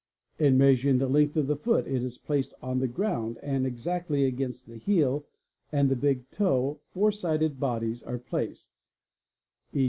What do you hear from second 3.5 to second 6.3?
exactly against the heel and the big